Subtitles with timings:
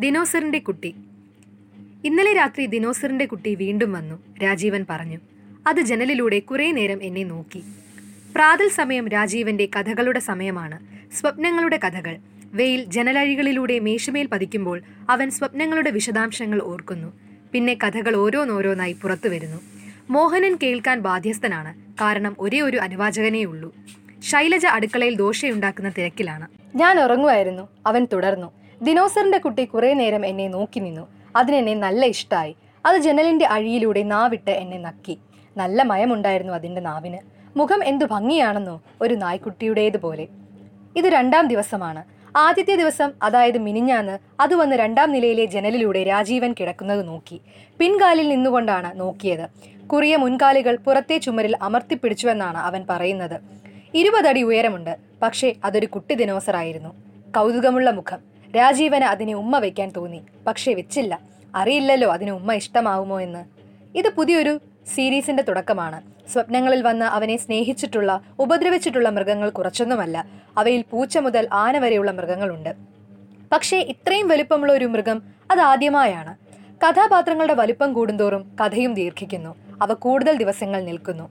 [0.00, 0.94] ദിനോസറിന്റെ കുട്ടി.
[2.04, 5.18] ഇന്നലെ രാത്രി ദിനോസറിന്റെ കുട്ടി വീണ്ടും വന്നു രാജീവൻ പറഞ്ഞു.
[5.66, 7.62] അത് ജനലിലൂടെ കുറേ നേരം എന്നെ നോക്കി.
[8.34, 10.80] പ്രാതൽ സമയം രാജീവന്റെ കഥകളുടെ സമയമാണ്.
[11.14, 12.18] സ്വപ്നങ്ങളുടെ കഥകൾ.
[12.44, 17.12] വെയിൽ ജനലഴികളിലൂടെ മേശമേൽ പതിക്കുമ്പോൾ അവൻ സ്വപ്നങ്ങളുടെ വിശദാംശങ്ങൾ ഓർക്കുന്നു.
[17.52, 19.60] പിന്നെ കഥകൾ ഓരോന്നോരോന്നായി പുറത്തു വരുന്നു.
[20.10, 21.74] മോഹനൻ കേൾക്കാൻ ബാധ്യസ്ഥനാണ്.
[22.00, 23.74] കാരണം ഒരേ ഒരു അനുവാചകനേ ഉള്ളൂ.
[24.22, 26.48] ശൈലജ അടുക്കളയിൽ ദോശയുണ്ടാക്കുന്ന തിരക്കിലാണ്.
[26.74, 27.68] ഞാൻ ഉറങ്ങുമായിരുന്നു.
[27.86, 28.59] അവൻ തുടർന്നു.
[28.82, 31.08] ദിനോസറിന്റെ കുട്ടി കുറെ നേരം എന്നെ നോക്കി നിന്നു.
[31.36, 35.18] അതിനെന്നെ നല്ല ഇഷ്ടമായി അത് ജനലിന്റെ അഴിയിലൂടെ നാവിട്ട് എന്നെ നക്കി.
[35.56, 37.18] നല്ല മയമുണ്ടായിരുന്നു അതിന്റെ നാവിന്.
[37.58, 40.28] മുഖം എന്തു ഭംഗിയാണെന്നോ ഒരു നായ്ക്കുട്ടിയുടേതുപോലെ
[40.96, 42.04] ഇത് രണ്ടാം ദിവസമാണ്.
[42.36, 47.40] ആദ്യത്തെ ദിവസം അതായത് മിനിഞ്ഞാന്ന് അത് വന്ന് രണ്ടാം നിലയിലെ ജനലിലൂടെ രാജീവൻ കിടക്കുന്നത് നോക്കി.
[47.78, 49.48] പിൻകാലിൽ നിന്നുകൊണ്ടാണ് നോക്കിയത്.
[49.86, 53.40] കുറിയ മുൻകാലുകൾ പുറത്തെ ചുമരിൽ അമർത്തിപ്പിടിച്ചുവെന്നാണ് അവൻ പറയുന്നത്.
[53.94, 54.96] ഇരുപതടി ഉയരമുണ്ട്.
[55.22, 56.88] പക്ഷേ അതൊരു കുട്ടി ദിനോസറായിരുന്നു.
[57.36, 58.39] കൗതുകമുള്ള മുഖം.
[58.56, 60.22] രാജീവന് അതിനെ ഉമ്മ വയ്ക്കാൻ തോന്നി.
[60.46, 61.20] പക്ഷേ വെച്ചില്ല.
[61.54, 63.44] അറിയില്ലല്ലോ അതിന് ഉമ്മ ഇഷ്ടമാവുമോ എന്ന്.
[63.98, 64.60] ഇത് പുതിയൊരു
[64.94, 66.02] സീരീസിന്റെ തുടക്കമാണ്.
[66.32, 70.24] സ്വപ്നങ്ങളിൽ വന്ന് അവനെ സ്നേഹിച്ചിട്ടുള്ള ഉപദ്രവിച്ചിട്ടുള്ള മൃഗങ്ങൾ കുറച്ചൊന്നുമല്ല.
[70.58, 72.74] അവയിൽ പൂച്ച മുതൽ ആന വരെയുള്ള മൃഗങ്ങളുണ്ട്.
[73.52, 76.36] പക്ഷേ ഇത്രയും വലുപ്പമുള്ള ഒരു മൃഗം അത് ആദ്യമായാണ്.
[76.86, 79.54] കഥാപാത്രങ്ങളുടെ വലുപ്പം കൂടുന്തോറും കഥയും ദീർഘിക്കുന്നു.
[79.82, 81.30] അവ കൂടുതൽ ദിവസങ്ങൾ നിൽക്കുന്നു.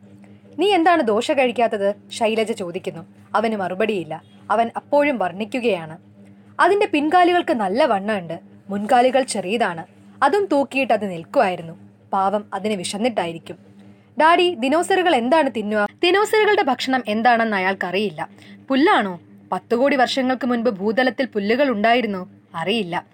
[0.59, 1.95] നീ എന്താണ് ദോശ കഴിക്കാത്തത്?
[2.11, 3.05] ശൈലജ ചോദിക്കുന്നു.
[3.35, 4.23] അവന് മറുപടിയില്ല.
[4.51, 6.08] അവൻ അപ്പോഴും വർണിക്കുകയാണ്.
[6.59, 8.39] അതിന്റെ പിൻകാലികൾക്ക് നല്ല വണ്ണമുണ്ട്.
[8.69, 9.85] മുൻകാലികൾ ചെറിയതാണ്.
[10.23, 11.79] അതും തൂക്കിയിട്ട് അത് നിൽക്കുമായിരുന്നു.
[12.13, 13.57] പാവം അതിന് വിശന്നിട്ടായിരിക്കും.
[14.21, 15.87] ഡാഡി ദിനോസറുകൾ എന്താണ് തിന്നുക?
[16.03, 18.29] ദിനോസറുകളുടെ ഭക്ഷണം എന്താണെന്ന് അയാൾക്കറിയില്ല.
[18.69, 19.19] പുല്ലാണോ?
[19.51, 22.29] പത്തു കോടി വർഷങ്ങൾക്ക് മുൻപ് ഭൂതലത്തിൽ പുല്ലുകൾ ഉണ്ടായിരുന്നോ?
[22.55, 23.05] അറിയില്ല.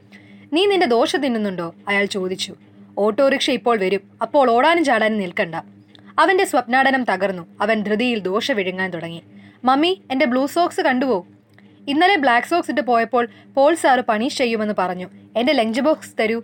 [0.53, 1.75] നീ നിന്റെ ദോശ തിന്നുന്നുണ്ടോ?
[1.87, 2.55] അയാൾ ചോദിച്ചു.
[2.97, 4.01] ഓട്ടോറിക്ഷ ഇപ്പോൾ വരും.
[4.21, 5.55] അപ്പോൾ ഓടാനും ചാടാനും നിൽക്കണ്ട.
[6.19, 7.47] അവന്റെ സ്വപ്നാടനം തകർന്നു.
[7.61, 9.23] അവൻ ധൃതിയിൽ ദോശ വിഴുങ്ങാൻ തുടങ്ങി.
[9.63, 11.27] മമ്മി എന്റെ ബ്ലൂ സോക്സ് കണ്ടുവോ?
[11.87, 15.09] ഇന്നലെ ബ്ലാക്ക് സോക്സ് ഇട്ട് പോയപ്പോൾ പോൾ സാറ് പണീഷ് ചെയ്യുമെന്ന് പറഞ്ഞു.
[15.37, 16.41] എന്റെ ലഞ്ച് ബോക്സ് തരൂ.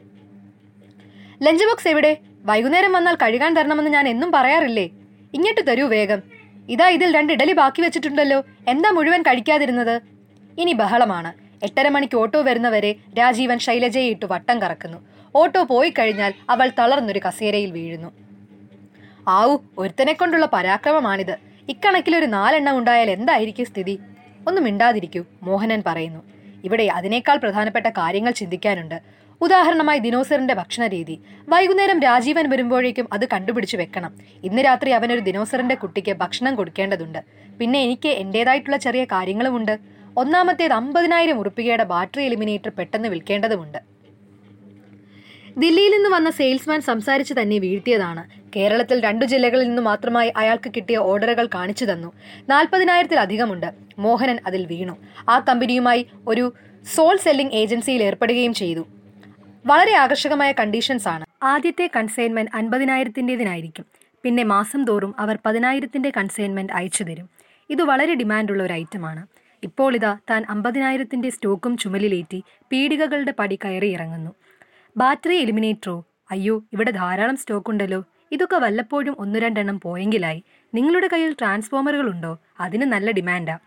[1.43, 2.17] ലഞ്ച് ബോക്സ് എവിടെ?
[2.45, 4.89] വൈകുന്നേരം വന്നാൽ കഴുകാൻ തരണമെന്ന് ഞാൻ എന്നും പറയാറില്ലേ?
[5.33, 6.23] ഇങ്ങോട്ട് തരൂ വേഗം.
[6.69, 8.43] ഇതാ ഇതിൽ രണ്ട് ഇഡലി ബാക്കി വെച്ചിട്ടുണ്ടല്ലോ.
[8.67, 10.01] എന്താ മുഴുവൻ കഴിക്കാതിരുന്നത്?
[10.57, 11.33] ഇനി ബഹളമാണ്.
[11.63, 14.97] എട്ടര മണിക്ക് ഓട്ടോ വരുന്നവരെ രാജീവൻ ശൈലജയെ ഇട്ട് വട്ടം കറക്കുന്നു.
[15.35, 18.11] ഓട്ടോ പോയി കഴിഞ്ഞാൽ അവൾ തളർന്നൊരു കസേരയിൽ വീഴുന്നു.
[19.27, 21.37] ആവു ഒരുത്തനെ കൊണ്ടുള്ള പരാക്രമമാണിത്.
[21.69, 23.99] ഇക്കണക്കിലൊരു നാലെണ്ണം ഉണ്ടായാൽ എന്തായിരിക്കും സ്ഥിതി?
[24.47, 26.21] ഒന്നും മിണ്ടാതിരിക്കൂ മോഹനൻ പറയുന്നു.
[26.63, 29.01] ഇവിടെ അതിനേക്കാൾ പ്രധാനപ്പെട്ട കാര്യങ്ങൾ ചിന്തിക്കാനുണ്ട്.
[29.41, 31.19] ഉദാഹരണമായി ദിനോസറിന്റെ ഭക്ഷണ രീതി
[31.49, 34.11] വൈകുന്നേരം രാജീവൻ വരുമ്പോഴേക്കും അത് കണ്ടുപിടിച്ചു വെക്കണം.
[34.43, 37.23] ഇന്ന് രാത്രി അവൻ ഒരു ദിനോസറിന്റെ കുട്ടിക്ക് ഭക്ഷണം കൊടുക്കേണ്ടതുണ്ട്.
[37.59, 39.79] പിന്നെ എനിക്ക് എന്റേതായിട്ടുള്ള ചെറിയ കാര്യങ്ങളുമുണ്ട്.
[40.17, 43.90] ഒന്നാമത്തേത് അമ്പതിനായിരം ഉറുപ്പികയുടെ ബാറ്ററി എലിമിനേറ്റർ പെട്ടെന്ന് വിൽക്കേണ്ടതുമുണ്ട്.
[45.57, 48.29] ദില്ലിയിൽ നിന്ന് വന്ന സെയിൽസ്മാൻ സംസാരിച്ച് തന്നെ വീഴ്ത്തിയതാണ്.
[48.55, 52.13] കേരളത്തിൽ രണ്ടു ജില്ലകളിൽ നിന്ന് മാത്രമായി അയാൾക്ക് കിട്ടിയ ഓർഡറുകൾ കാണിച്ചു തന്നു.
[52.49, 53.71] നാൽപ്പതിനായിരത്തിലധികമുണ്ട്.
[53.99, 54.97] മോഹനൻ അതിൽ വീണു.
[55.29, 56.53] ആ കമ്പനിയുമായി ഒരു
[56.95, 58.87] സോൾ സെല്ലിംഗ് ഏജൻസിയിൽ ഏർപ്പെടുകയും ചെയ്തു.
[59.65, 61.25] വളരെ ആകർഷകമായ കണ്ടീഷൻസ് ആണ്.
[61.43, 63.85] ആദ്യത്തെ കൺസൈൻമെന്റ് അൻപതിനായിരത്തിന്റെതിനായിരിക്കും
[64.23, 67.29] പിന്നെ മാസം തോറും അവർ പതിനായിരത്തിന്റെ കൺസൈൻമെന്റ് അയച്ചു തരും.
[67.69, 69.27] ഇത് വളരെ ഡിമാൻഡുള്ള ഒരു ഐറ്റമാണ്
[69.63, 74.31] ഇപ്പോൾ ഇതാ താൻ അമ്പതിനായിരത്തിന്റെ സ്റ്റോക്കും ചുമലിലേറ്റി പീടികകളുടെ പടി കയറി ഇറങ്ങുന്നു.
[74.97, 76.05] ബാറ്ററി എലിമിനേറ്ററോ?
[76.31, 78.03] അയ്യോ ഇവിടെ ധാരാളം സ്റ്റോക്ക് ഉണ്ടല്ലോ.
[78.31, 80.43] ഇതൊക്കെ വല്ലപ്പോഴും ഒന്നു രണ്ടെണ്ണം പോയെങ്കിലായി.
[80.73, 82.39] നിങ്ങളുടെ കയ്യിൽ ട്രാൻസ്ഫോമറുകൾ ഉണ്ടോ?
[82.59, 83.57] അതിന് നല്ല ഡിമാൻഡാ.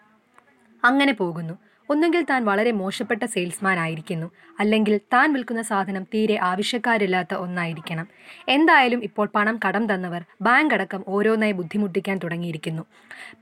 [0.85, 1.59] അങ്ങനെ പോകുന്നു.
[1.91, 4.31] ഒന്നുകിൽ താൻ വളരെ മോശപ്പെട്ട സെയിൽസ്മാൻ ആയിരിക്കുന്നു.
[4.61, 8.09] അല്ലെങ്കിൽ താൻ വിൽക്കുന്ന സാധനം തീരെ ആവശ്യക്കാരില്ലാത്ത ഒന്നായിരിക്കണം.
[8.49, 12.83] എന്തായാലും ഇപ്പോൾ പണം കടം തന്നവർ ബാങ്ക് അടക്കം ഓരോന്നായി ബുദ്ധിമുട്ടിക്കാൻ തുടങ്ങിയിരിക്കുന്നു.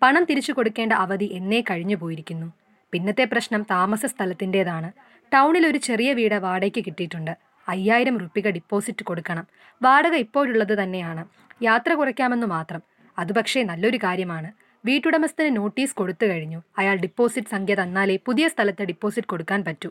[0.03, 2.53] പണം തിരിച്ചു കൊടുക്കേണ്ട അവധി എന്നേ കഴിഞ്ഞു പോയിരിക്കുന്നു.
[2.93, 4.93] പിന്നത്തെ പ്രശ്നം താമസ സ്ഥലത്തിന്റെതാണ്.
[5.35, 7.52] ടൗണിൽ ഒരു ചെറിയ വീട് വാടകയ്ക്ക് കിട്ടിയിട്ടുണ്ട്.
[7.73, 9.47] അയ്യായിരം റുപ്പിക ഡിപ്പോസിറ്റ് കൊടുക്കണം.
[9.83, 11.25] വാടക ഇപ്പോഴുള്ളത് തന്നെയാണ്.
[11.63, 12.83] യാത്ര കുറയ്ക്കാമെന്ന് മാത്രം.
[13.19, 14.53] അത് പക്ഷേ നല്ലൊരു കാര്യമാണ്.
[14.85, 16.63] വീട്ടുടമസ്ഥന് നോട്ടീസ് കൊടുത്തു കഴിഞ്ഞു.
[16.79, 19.91] അയാൾ ഡിപ്പോസിറ്റ് സംഖ്യ തന്നാലേ പുതിയ സ്ഥലത്ത് ഡിപ്പോസിറ്റ് കൊടുക്കാൻ പറ്റൂ.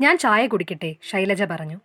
[0.00, 1.80] ഞാൻ ചായ കുടിക്കട്ടെ ശൈലജ പറഞ്ഞു.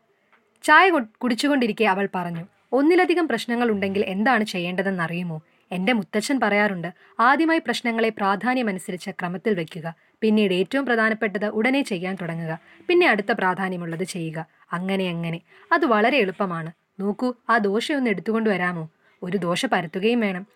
[0.63, 0.89] ചായ
[1.21, 2.45] കുടിച്ചുകൊണ്ടിരിക്കെ അവൾ പറഞ്ഞു.
[2.71, 6.89] ഒന്നിലധികം പ്രശ്നങ്ങൾ ഉണ്ടെങ്കിൽ എന്താണ് ചെയ്യേണ്ടതെന്ന് അറിയുമോ എന്റെ മുത്തച്ഛൻ പറയാറുണ്ട്
[7.19, 9.87] ആദ്യമായി പ്രശ്നങ്ങളെ പ്രാധാന്യമനുസരിച്ച് ക്രമത്തിൽ വെക്കുക.
[10.21, 12.59] പിന്നീട് ഏറ്റവും പ്രധാനപ്പെട്ടത് ഉടനെ ചെയ്യാൻ തുടങ്ങുക.
[12.87, 14.45] പിന്നെ അടുത്ത പ്രാധാന്യമുള്ളത് ചെയ്യുക.
[14.73, 15.41] അങ്ങനെ അങ്ങനെ.
[15.71, 16.71] അത് വളരെ എളുപ്പമാണ്.
[16.99, 18.89] നോക്കൂ ആ ദോശയൊന്ന് എടുത്തുകൊണ്ട് വരാമോ?
[19.23, 20.47] ഒരു ദോശ പരത്തുകയും വേണം.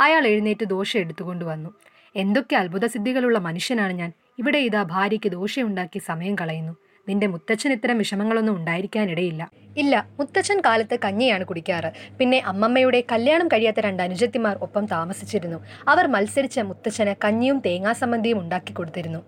[0.00, 1.70] അയാൾ എഴുന്നേറ്റ് ദോശ എടുത്തുകൊണ്ട് വന്നു.
[2.16, 4.12] എന്തൊക്കെ അത്ഭുത സിദ്ധികളുള്ള മനുഷ്യനാണ് ഞാൻ.
[4.38, 6.76] ഇവിടെ ഇതാ ഭാര്യയ്ക്ക് ദോശയുണ്ടാക്കി സമയം കളയുന്നു.
[7.08, 9.50] നിന്റെ മുത്തച്ഛൻ ഇത്തരം വിഷമങ്ങളൊന്നും ഉണ്ടായിരിക്കാനിടയില്ല.
[9.76, 11.92] ഇല്ല മുത്തച്ഛൻ കാലത്ത് കഞ്ഞിയാണ് കുടിക്കാറ്.
[12.18, 15.64] പിന്നെ അമ്മമ്മയുടെ കല്യാണം കഴിയാത്ത രണ്ട് അനുജത്തിമാർ ഒപ്പം താമസിച്ചിരുന്നു.
[15.88, 19.24] അവർ മത്സരിച്ച മുത്തച്ഛന് കഞ്ഞിയും തേങ്ങാസമ്മന്തിയും ഉണ്ടാക്കി കൊടുത്തിരുന്നു.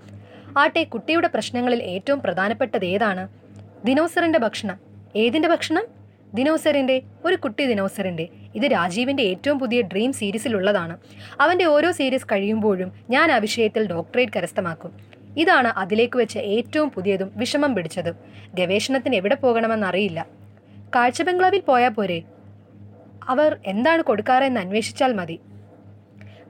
[0.58, 3.28] ആട്ടെ കുട്ടിയുടെ പ്രശ്നങ്ങളിൽ ഏറ്റവും പ്രധാനപ്പെട്ടത് ഏതാണ്?
[3.84, 4.76] ദിനോസറിന്റെ ഭക്ഷണം.
[5.16, 5.84] ഏതിന്റെ ഭക്ഷണം?
[6.34, 8.28] ദിനോസറിന്റെ ഒരു കുട്ടി ദിനോസറിന്റെ.
[8.54, 10.98] ഇത് രാജീവിന്റെ ഏറ്റവും പുതിയ ഡ്രീം സീരീസിലുള്ളതാണ്.
[11.40, 15.07] അവന്റെ ഓരോ സീരീസ് കഴിയുമ്പോഴും ഞാൻ ആ വിഷയത്തിൽ ഡോക്ടറേറ്റ് കരസ്ഥമാക്കും.
[15.38, 18.14] ഇതാണ് അതിലേക്ക് വെച്ച ഏറ്റവും പുതിയതും വിഷമം പിടിച്ചതും.
[18.54, 20.26] ഗവേഷണത്തിന് എവിടെ പോകണമെന്നറിയില്ല
[20.94, 22.22] കാഴ്ച ബംഗ്ലാവിൽ പോയാൽ പോരെ?
[23.28, 25.40] അവർ എന്താണ് കൊടുക്കാറെന്ന് അന്വേഷിച്ചാൽ മതി.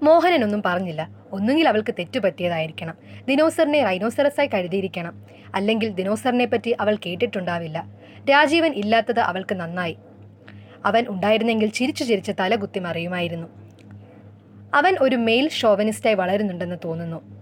[0.03, 1.11] മോഹനനൊന്നും പറഞ്ഞില്ല.
[1.33, 2.95] ഒന്നുകിൽ അവൾക്ക് തെറ്റുപറ്റിയതായിരിക്കണം
[3.29, 5.27] ദിനോസറിനെ റൈനോസറസായി കരുതിയിരിക്കണം.
[5.55, 7.87] അല്ലെങ്കിൽ ദിനോസറിനെ പറ്റി അവൾ കേട്ടിട്ടുണ്ടാവില്ല.
[8.31, 9.97] രാജീവൻ ഇല്ലാത്തത് അവൾക്ക് നന്നായി.
[10.85, 13.47] അവൻ ഉണ്ടായിരുന്നെങ്കിൽ ചിരിച്ചു ചിരിച്ച് തലകുത്തി മറിയുമായിരുന്നു.
[14.75, 17.38] അവൻ ഒരു മെയിൽ ഷോവനിസ്റ്റായി വളരുന്നുണ്ടെന്ന് തോന്നുന്നു.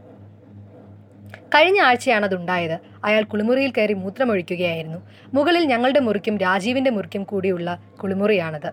[1.54, 4.98] കഴിഞ്ഞ ആഴ്ചയാണ് അതുണ്ടായത് അയാൾ കുളിമുറിയിൽ കയറി മൂത്രമൊഴിക്കുകയായിരുന്നു.
[5.34, 8.72] മുകളിൽ ഞങ്ങളുടെ മുറിക്കും രാജീവിന്റെ മുറിക്കും കൂടിയുള്ള കുളിമുറിയാണത്.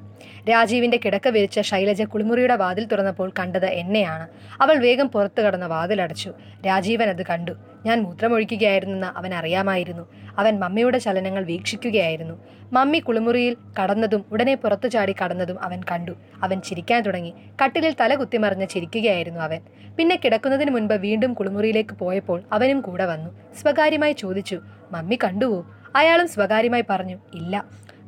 [0.50, 4.28] രാജീവിന്റെ കിടക്ക വിരിച്ച ശൈലജ കുളിമുറിയുടെ വാതിൽ തുറന്നപ്പോൾ കണ്ടത് എന്നെയാണ്.
[4.62, 6.34] അവൾ വേഗം പുറത്തു കടന്ന വാതിലടച്ചു.
[6.68, 7.52] രാജീവൻ അത് കണ്ടു.
[7.86, 10.04] ഞാൻ മൂത്രമൊഴിക്കുകയായിരുന്നെന്ന് അവൻ അറിയാമായിരുന്നു.
[10.38, 12.44] അവൻ മമ്മിയുടെ ചലനങ്ങൾ വീക്ഷിക്കുകയായിരുന്നു.
[12.74, 16.12] മമ്മി കുളിമുറിയിൽ കടന്നതും ഉടനെ പുറത്തു ചാടി കടന്നതും അവൻ കണ്ടു.
[16.44, 17.34] അവൻ ചിരിക്കാൻ തുടങ്ങി.
[17.64, 19.62] കട്ടിലിൽ തല കുത്തിമറിഞ്ഞ് ചിരിക്കുകയായിരുന്നു അവൻ.
[19.98, 23.30] പിന്നെ കിടക്കുന്നതിന് മുൻപ് വീണ്ടും കുളിമുറിയിലേക്ക് പോയപ്പോൾ അവനും കൂടെ വന്നു.
[23.62, 24.58] സ്വകാര്യമായി ചോദിച്ചു
[24.92, 25.60] മമ്മി കണ്ടുവോ?
[25.96, 27.56] അയാളും സ്വകാര്യമായി പറഞ്ഞു ഇല്ല.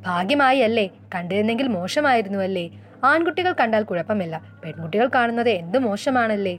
[0.08, 2.66] ഭാഗ്യമായി അല്ലേ കണ്ടിരുന്നെങ്കിൽ മോശമായിരുന്നു അല്ലേ
[3.10, 6.56] ആൺകുട്ടികൾ കണ്ടാൽ കുഴപ്പമില്ല പെൺകുട്ടികൾ കാണുന്നത് എന്ത് മോശമാണല്ലേ?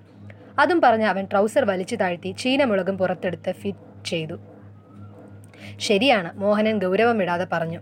[0.58, 4.36] അതും പറഞ്ഞ് അവൻ ട്രൗസർ വലിച്ചു താഴ്ത്തി ചീനമുളകും പുറത്തെടുത്ത് ഫിറ്റ് ചെയ്തു.
[5.80, 7.80] ശരിയാണ് മോഹനൻ ഗൗരവമിടാതെ പറഞ്ഞു.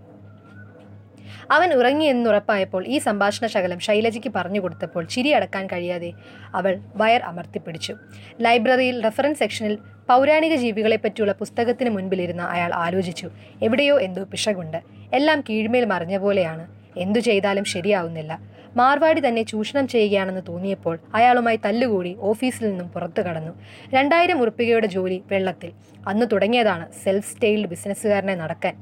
[1.51, 6.11] അവൻ ഉറങ്ങിയെന്നുറപ്പായപ്പോൾ ഈ സംഭാഷണ ശകലം ശൈലജയ്ക്ക് പറഞ്ഞു കൊടുത്തപ്പോൾ ചിരി അടക്കാൻ കഴിയാതെ
[6.59, 7.95] അവൾ വയർ അമർത്തിപ്പിടിച്ചു.
[8.41, 9.75] ലൈബ്രറിയിൽ റെഫറൻസ് സെക്ഷനിൽ
[10.09, 13.31] പൗരാണിക ജീവികളെ പറ്റിയുള്ള പുസ്തകത്തിന് മുൻപിലിരുന്ന അയാൾ ആലോചിച്ചു.
[13.63, 14.83] എവിടെയോ എന്തോ പിശകുണ്ട്.
[15.13, 16.69] എല്ലാം കീഴ്മേൽ മറിഞ്ഞ പോലെയാണ്.
[16.97, 18.39] എന്തു ചെയ്താലും ശരിയാവുന്നില്ല.
[18.77, 23.53] മാർവാടി തന്നെ ചൂഷണം ചെയ്യുകയാണെന്ന് തോന്നിയപ്പോൾ അയാളുമായി തല്ലുകൂടി ഓഫീസിൽ നിന്നും പുറത്തു കടന്നു.
[23.95, 25.73] രണ്ടായിരം ഉറുപ്പികയുടെ ജോലി വെള്ളത്തിൽ.
[26.09, 28.75] അന്ന് തുടങ്ങിയതാണ് സെൽഫ് സ്റ്റൈൽഡ് ബിസിനസ്സുകാരനെ നടക്കാൻ.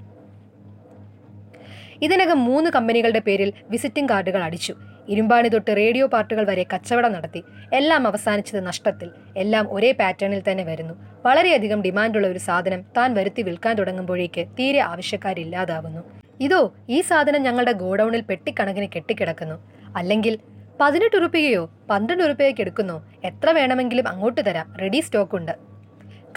[2.02, 4.74] ഇതിനകം മൂന്ന് കമ്പനികളുടെ പേരിൽ വിസിറ്റിംഗ് കാർഡുകൾ അടിച്ചു.
[5.08, 7.44] ഇരുമ്പാണി തൊട്ട് റേഡിയോ പാർട്ടുകൾ വരെ കച്ചവടം നടത്തി.
[7.72, 9.10] എല്ലാം അവസാനിച്ചത് നഷ്ടത്തിൽ.
[9.36, 10.94] എല്ലാം ഒരേ പാറ്റേണിൽ തന്നെ വരുന്നു.
[11.26, 16.02] വളരെയധികം ഡിമാൻഡുള്ള ഒരു സാധനം താൻ വരുത്തി വിൽക്കാൻ തുടങ്ങുമ്പോഴേക്ക് തീരെ ആവശ്യക്കാരില്ലാതാവുന്നു
[16.40, 19.56] ഇതോ ഈ സാധനം ഞങ്ങളുടെ ഗോഡൌണിൽ പെട്ടിക്കണക്കിന് കെട്ടിക്കിടക്കുന്നു.
[19.96, 20.38] അല്ലെങ്കിൽ
[20.80, 23.02] പതിനെട്ട് ഉറുപ്പികയോ പന്ത്രണ്ട് ഉറുപ്പികയ്ക്ക് എടുക്കുന്നോ?
[23.24, 24.76] എത്ര വേണമെങ്കിലും അങ്ങോട്ട് തരാം.
[24.80, 25.71] റെഡി സ്റ്റോക്ക് ഉണ്ട്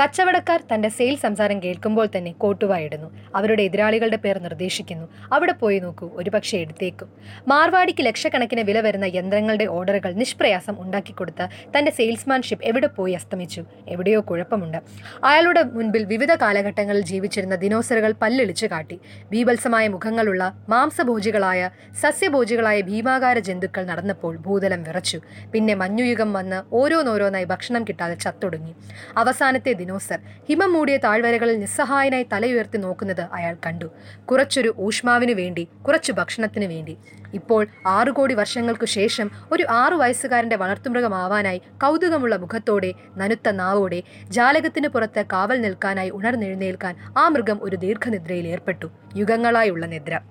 [0.01, 3.17] കച്ചവടക്കാർ തന്റെ സെയിൽ സംസാരം കേൾക്കുമ്പോൾ തന്നെ കോട്ടുവായിടുന്നു.
[3.35, 5.07] അവരുടെ എതിരാളികളുടെ പേർ നിർദ്ദേശിക്കുന്നു.
[5.33, 7.09] അവിടെ പോയി നോക്കൂ ഒരുപക്ഷെ എടുത്തേക്കും.
[7.47, 11.47] മാർവാടിക്ക് ലക്ഷക്കണക്കിന് വില വരുന്ന യന്ത്രങ്ങളുടെ ഓർഡറുകൾ നിഷ്പ്രയാസം ഉണ്ടാക്കിക്കൊടുത്ത
[11.77, 13.63] തന്റെ സെയിൽസ്മാൻഷിപ്പ് എവിടെ പോയി അസ്തമിച്ചു?
[13.87, 14.77] എവിടെയോ കുഴപ്പമുണ്ട്.
[15.23, 18.99] അയാളുടെ മുൻപിൽ വിവിധ കാലഘട്ടങ്ങളിൽ ജീവിച്ചിരുന്ന ദിനോസറുകൾ പല്ലിളിച്ചു കാട്ടി.
[19.31, 21.69] ബീഭത്സമായ മുഖങ്ങളുള്ള മാംസഭോജികളായ
[22.01, 25.21] സസ്യഭോജികളായ ഭീമാകാര ജന്തുക്കൾ നടന്നപ്പോൾ ഭൂതലം വിറച്ചു.
[25.53, 28.75] പിന്നെ മഞ്ഞുയുഗം വന്ന് ഓരോന്നോരോന്നായി ഭക്ഷണം കിട്ടാതെ ചത്തൊടുങ്ങി.
[29.17, 33.91] അവസാനത്തെ ദിനോസർ ഹിമം മൂടിയ താഴ്വരകളിൽ നിസ്സഹായനായി തലയുയർത്തി നോക്കുന്നത് അയാൾ കണ്ടു.
[34.25, 36.97] കുറച്ചൊരു ഊഷ്മാവിനു വേണ്ടി കുറച്ചു ഭക്ഷണത്തിനു വേണ്ടി.
[37.33, 45.25] ഇപ്പോൾ ആറു കോടി വർഷങ്ങൾക്കു ശേഷം ഒരു ആറു വയസ്സുകാരന്റെ വളർത്തുമൃഗമാവാനായി കൗതുകമുള്ള മുഖത്തോടെ നനുത്ത നാവോടെ ജാലകത്തിന് പുറത്ത്
[45.33, 48.87] കാവൽ നിൽക്കാനായി ഉണർന്നെഴുന്നേൽക്കാൻ ആ മൃഗം ഒരു ദീർഘനിദ്രയിൽ ഏർപ്പെട്ടു.
[49.15, 50.21] യുഗങ്ങളായുള്ള നിദ്ര.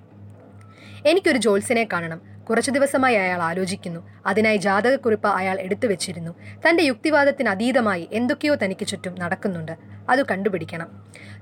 [1.06, 2.33] എനിക്കൊരു ജോൽസിനെ കാണണം.
[2.50, 4.00] കുറച്ചു ദിവസമായി അയാൾ ആലോചിക്കുന്നു.
[4.26, 6.34] അതിനായി ജാതകക്കുറിപ്പ് അയാൾ എടുത്തു വെച്ചിരുന്നു.
[6.68, 9.72] തന്റെ യുക്തിവാദത്തിന് അതീതമായി എന്തൊക്കെയോ തനിക്ക് ചുറ്റും നടക്കുന്നുണ്ട്.
[10.10, 10.88] അത് കണ്ടുപിടിക്കണം.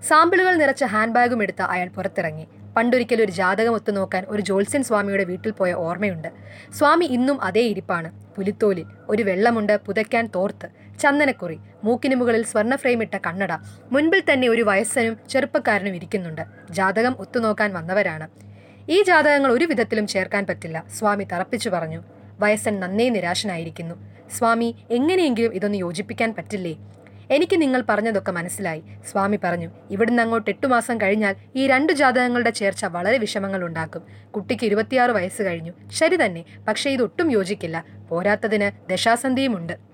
[0.09, 2.49] സാമ്പിളുകൾ നിറച്ച ഹാൻഡ് ബാഗും എടുത്ത് അയാൾ പുറത്തിറങ്ങി.
[2.77, 6.29] പണ്ടൊരിക്കൽ ഒരു ജാതകം ഒത്തുനോക്കാൻ ഒരു ജോത്സ്യൻ സ്വാമിയുടെ വീട്ടിൽ പോയ ഓർമ്മയുണ്ട്.
[6.79, 8.13] സ്വാമി ഇന്നും അതേ ഇരിപ്പാണ്.
[8.37, 10.69] പുലിത്തോലിൽ ഒരു വെള്ളമുണ്ട് പുതയ്ക്കാൻ തോർത്ത്.
[11.01, 11.59] ചന്ദനക്കുറി.
[11.85, 13.53] മൂക്കിന് മുകളിൽ സ്വർണ ഫ്രെയിമിട്ട കണ്ണട.
[13.93, 16.43] മുൻപിൽ തന്നെ ഒരു വയസ്സനും ചെറുപ്പക്കാരനും ഇരിക്കുന്നുണ്ട്.
[16.71, 18.52] ജാതകം ഒത്തുനോക്കാൻ വന്നവരാണ്.
[18.89, 20.85] ഈ ജാതകങ്ങൾ ഒരു വിധത്തിലും ചേർക്കാൻ പറ്റില്ല.
[20.99, 22.03] സ്വാമി തറപ്പിച്ചു പറഞ്ഞു.
[22.41, 23.95] വയസ്സൻ നന്നേ നിരാശനായിരിക്കുന്നു.
[24.39, 26.79] സ്വാമി എങ്ങനെയെങ്കിലും ഇതൊന്ന് യോജിപ്പിക്കാൻ പറ്റില്ലേ?
[27.31, 28.83] എനിക്ക് നിങ്ങൾ പറഞ്ഞതൊക്കെ മനസ്സിലായി.
[29.11, 34.03] സ്വാമി പറഞ്ഞു ഇവിടുന്ന് അങ്ങോട്ട് എട്ടു മാസം കഴിഞ്ഞാൽ ഈ രണ്ട് ജാതകങ്ങളുടെ ചേർച്ച വളരെ വിഷമങ്ങൾ ഉണ്ടാക്കും.
[34.31, 35.73] കുട്ടിക്ക് ഇരുപത്തിയാറ് വയസ്സ് കഴിഞ്ഞു.
[35.93, 37.85] ശരി തന്നെ പക്ഷേ ഇതൊട്ടും യോജിക്കില്ല.
[38.09, 39.92] പോരാത്തതിന് ദശാസന്ധിയുമുണ്ട്.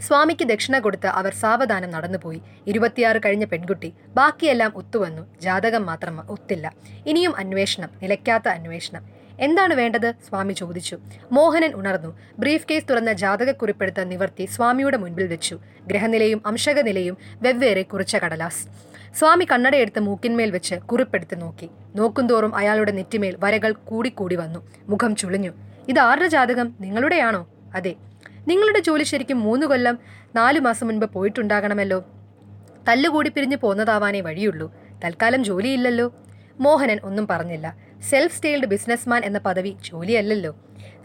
[0.00, 2.40] സ്വാമിക്ക് ദക്ഷിണ കൊടുത്ത് അവർ സാവധാനം നടന്നുപോയി.
[2.66, 5.26] ഇരുപത്തിയാറ് കഴിഞ്ഞ പെൺകുട്ടി ബാക്കിയെല്ലാം ഒത്തുവന്നു.
[5.42, 6.72] ജാതകം മാത്രം ഒത്തില്ല.
[7.06, 9.06] ഇനിയും അന്വേഷണം നിലയ്ക്കാത്ത അന്വേഷണം.
[9.40, 10.10] എന്താണ് വേണ്ടത്?
[10.28, 10.98] സ്വാമി ചോദിച്ചു.
[11.32, 12.18] മോഹനൻ ഉണർന്നു.
[12.38, 15.58] ബ്രീഫ് കേസ് തുറന്ന ജാതകക്കുറിപ്പെടുത്ത നിവർത്തി സ്വാമിയുടെ മുൻപിൽ വെച്ചു.
[15.86, 18.66] ഗ്രഹനിലയും അംശകനിലയും വെവ്വേറെ കുറിച്ച കടലാസ്.
[19.18, 21.70] സ്വാമി കണ്ണടയെടുത്ത് മൂക്കിന്മേൽ വെച്ച് കുറിപ്പെടുത്ത് നോക്കി.
[21.96, 24.66] നോക്കുന്തോറും അയാളുടെ നെറ്റിമേൽ വരകൾ കൂടിക്കൂടി വന്നു.
[24.88, 25.52] മുഖം ചുളിഞ്ഞു.
[25.88, 26.74] ഇത് ആരുടെ ജാതകം?
[26.80, 27.48] നിങ്ങളുടെയാണോ?
[27.74, 27.94] അതെ.
[28.48, 29.98] നിങ്ങളുടെ ജോലി ശരിക്കും മൂന്ന് കൊല്ലം
[30.34, 32.04] നാലു മാസം മുൻപ് പോയിട്ടുണ്ടാകണമല്ലോ.
[32.88, 34.74] തല്ലുകൂടി പിരിഞ്ഞു പോന്നതാവാനേ വഴിയുള്ളൂ.
[35.04, 36.14] തൽക്കാലം ജോലിയില്ലല്ലോ.
[36.60, 37.76] മോഹനൻ ഒന്നും പറഞ്ഞില്ല.
[38.00, 40.56] സെൽഫ് സ്റ്റൈൽഡ് ബിസിനസ്മാൻ എന്ന പദവി ജോലിയല്ലല്ലോ.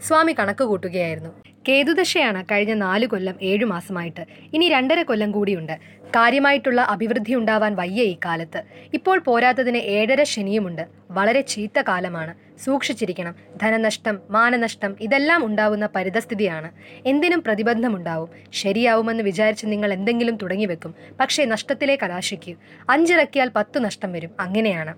[0.02, 1.30] സ്വാമി കണക്ക് കൂട്ടുകയായിരുന്നു.
[1.68, 4.26] കേതുദശയാണ് കഴിഞ്ഞ നാലു കൊല്ലം ഏഴു മാസമായിട്ട്.
[4.54, 5.78] ഇനി രണ്ടര കൊല്ലം കൂടിയുണ്ട്.
[6.16, 8.62] കാര്യമായിട്ടുള്ള അഭിവൃദ്ധി ഉണ്ടാവാൻ വയ്യ ഈ കാലത്ത്.
[8.94, 10.88] ഇപ്പോൾ പോരാത്തതിന് ഏഴര ശനിയുമുണ്ട്.
[11.10, 12.34] വളരെ ചീത്ത കാലമാണ്.
[12.64, 13.34] സൂക്ഷിച്ചിരിക്കണം.
[13.62, 16.70] ധനനഷ്ടം മാനനഷ്ടം ഇതെല്ലാം ഉണ്ടാവുന്ന പരിതസ്ഥിതിയാണ്.
[17.06, 18.28] എന്തിനും പ്രതിബന്ധമുണ്ടാവും.
[18.52, 22.54] ശരിയാവുമെന്ന് വിചാരിച്ച് നിങ്ങൾ എന്തെങ്കിലും തുടങ്ങിവെക്കും പക്ഷേ നഷ്ടത്തിലെ കലാശിക്കൂ.
[22.90, 24.30] അഞ്ചിറക്കിയാൽ പത്ത് നഷ്ടം വരും.
[24.40, 24.94] അങ്ങനെയാണ്.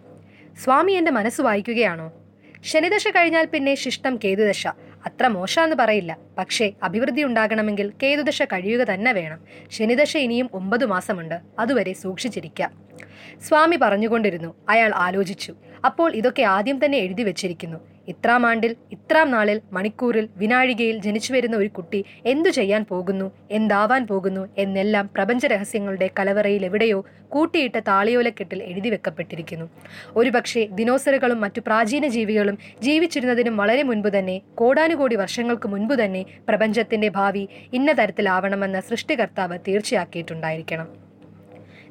[0.64, 2.12] സ്വാമി എന്റെ മനസ്സ് വായിക്കുകയാണോ?
[2.64, 4.66] ശനിദശ കഴിഞ്ഞാൽ പിന്നെ ശിഷ്ടം കേതുദശ.
[5.06, 6.18] അത്ര മോശമെന്ന് പറയില്ല.
[6.38, 9.40] പക്ഷേ അഭിവൃദ്ധി ഉണ്ടാകണമെങ്കിൽ കേതുദശ കഴിയുക തന്നെ വേണം.
[9.71, 11.40] ശനിദശ ഇനിയും ഒമ്പത് മാസമുണ്ട്.
[11.59, 12.71] അതുവരെ സൂക്ഷിച്ചിരിക്കാം.
[13.49, 14.54] സ്വാമി പറഞ്ഞുകൊണ്ടിരുന്നു.
[14.68, 15.54] അയാൾ ആലോചിച്ചു.
[15.85, 17.91] അപ്പോൾ ഇതൊക്കെ ആദ്യം തന്നെ എഴുതി വെച്ചിരിക്കുന്നു.
[18.09, 24.49] ഇത്രാം ആണ്ടിൽ ഇത്രാം നാളിൽ മണിക്കൂറിൽ വിനാഴികയിൽ ജനിച്ചു വരുന്ന ഒരു കുട്ടി എന്തു ചെയ്യാൻ പോകുന്നു എന്താവാൻ പോകുന്നു
[24.59, 29.71] എന്നെല്ലാം പ്രപഞ്ച രഹസ്യങ്ങളുടെ കലവറയിൽ എവിടെയോ കൂട്ടിയിട്ട താളിയോലക്കെട്ടിൽ എഴുതി വെക്കപ്പെട്ടിരിക്കുന്നു.
[30.16, 37.49] ഒരുപക്ഷെ ദിനോസറുകളും മറ്റു പ്രാചീന ജീവികളും ജീവിച്ചിരുന്നതിനും വളരെ മുൻപ് തന്നെ കോടാനുകോടി വർഷങ്ങൾക്ക് മുൻപ് തന്നെ പ്രപഞ്ചത്തിന്റെ ഭാവി
[37.73, 41.12] ഇന്ന തരത്തിലാവണമെന്ന സൃഷ്ടികർത്താവ് തീർച്ചയാക്കിയിട്ടുണ്ടായിരിക്കണം.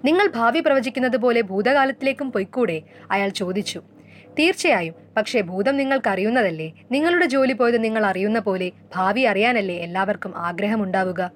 [0.05, 2.81] നിങ്ങൾ ഭാവി പ്രവചിക്കുന്നത് പോലെ ഭൂതകാലത്തിലേക്കും പൊയ്ക്കൂടെ?
[3.11, 3.81] അയാൾ ചോദിച്ചു.
[4.39, 4.95] തീർച്ചയായും.
[5.17, 6.73] പക്ഷേ ഭൂതം നിങ്ങൾക്കറിയുന്നതല്ലേ?
[6.91, 11.31] നിങ്ങളുടെ ജോലി പോയത് നിങ്ങൾ അറിയുന്ന പോലെ ഭാവി അറിയാനല്ലേ എല്ലാവർക്കും ആഗ്രഹമുണ്ടാവുക.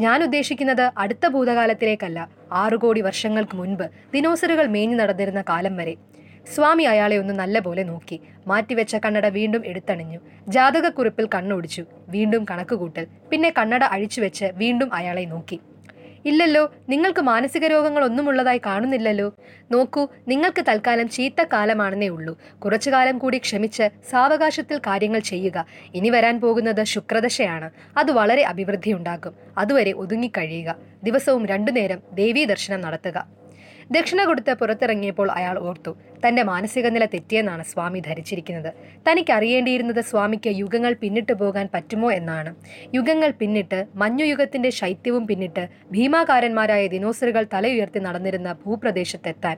[0.00, 5.94] ഞാൻ ഉദ്ദേശിക്കുന്നത് അടുത്ത ഭൂതകാലത്തിലേക്കല്ല ആറു കോടി വർഷങ്ങൾക്ക് മുൻപ് ദിനോസറുകൾ മേഞ്ഞു നടന്നിരുന്ന കാലം വരെ.
[6.54, 10.20] സ്വാമി അയാളെ ഒന്ന് നല്ലപോലെ നോക്കി മാറ്റിവെച്ച കണ്ണട വീണ്ടും എടുത്തണിഞ്ഞു.
[10.48, 15.60] ജാതകക്കുറിപ്പിൽ കണ്ണൊടിച്ചു വീണ്ടും കണക്കുകൂട്ടൽ പിന്നെ കണ്ണട അഴിച്ചുവെച്ച് വീണ്ടും അയാളെ നോക്കി.
[16.30, 19.28] ഇല്ലല്ലോ നിങ്ങൾക്ക് മാനസിക രോഗങ്ങളൊന്നുമുള്ളതായി കാണുന്നില്ലല്ലോ.
[19.72, 22.34] നോക്കൂ നിങ്ങൾക്ക് തൽക്കാലം ചീത്ത കാലമാണെന്നേ ഉള്ളൂ.
[22.64, 25.66] കുറച്ചു കാലം കൂടി ക്ഷമിച്ച് സാവകാശത്തിൽ കാര്യങ്ങൾ ചെയ്യുക.
[25.94, 27.70] ഇനി വരാൻ പോകുന്നത് ശുക്രദശയാണ്.
[27.96, 33.18] അത് വളരെ അഭിവൃദ്ധി ഉണ്ടാകും അതുവരെ ഒതുങ്ങിക്കഴിയുക ദിവസവും രണ്ടു നേരം ദേവീ ദർശനം നടത്തുക.
[33.90, 35.90] ദക്ഷിണ കൊടുത്ത് പുറത്തിറങ്ങിയപ്പോൾ അയാൾ ഓർത്തു
[36.28, 38.70] തന്റെ മാനസിക നില തെറ്റിയെന്നാണ് സ്വാമി ധരിച്ചിരിക്കുന്നത്.
[39.10, 42.54] തനിക്ക് അറിയേണ്ടിയിരുന്നത് സ്വാമിക്ക് യുഗങ്ങൾ പിന്നിട്ട് പോകാൻ പറ്റുമോ എന്നാണ്.
[42.94, 49.56] യുഗങ്ങൾ പിന്നിട്ട് മഞ്ഞുയുഗത്തിന്റെ ശൈത്യവും പിന്നിട്ട് ഭീമാകാരന്മാരായ ദിനോസറുകൾ തലയുയർത്തി നടന്നിരുന്ന ഭൂപ്രദേശത്തെത്താൻ.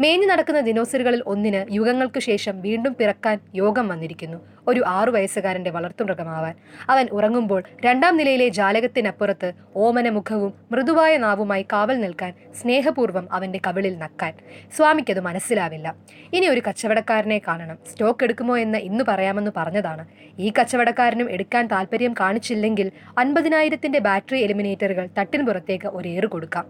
[0.00, 4.40] മേഞ്ഞു നടക്കുന്ന ദിനോസറുകളിൽ ഒന്നിന് യുഗങ്ങൾക്ക് ശേഷം വീണ്ടും പിറക്കാൻ യോഗം വന്നിരിക്കുന്നു.
[4.68, 6.54] ഒരു ആറു വയസ്സുകാരന്റെ വളർത്തുമൃഗമാവാൻ
[6.88, 14.32] അവൻ ഉറങ്ങുമ്പോൾ രണ്ടാം നിലയിലെ ജാലകത്തിനപ്പുറത്ത് ഓമന മുഖവും മൃദുവായ നാവുമായി കാവൽ നിൽക്കാൻ സ്നേഹപൂർവം അവന്റെ കവിളിൽ നക്കാൻ.
[14.76, 15.94] സ്വാമിക്കത് മനസ്സിലാവില്ല.
[16.32, 17.78] ഇനി ഒരു കച്ചവടക്കാരനെ കാണണം.
[17.92, 20.06] സ്റ്റോക്ക് എടുക്കുമോ എന്ന് ഇന്ന് പറയാമെന്ന് പറഞ്ഞതാണ്.
[20.38, 26.66] ഈ കച്ചവടക്കാരനും എടുക്കാൻ താല്പര്യം കാണിച്ചില്ലെങ്കിൽ അൻപതിനായിരത്തിന്റെ ബാറ്ററി എലിമിനേറ്ററുകൾ തട്ടിന് പുറത്തേക്ക് ഒരേറ് കൊടുക്കാം.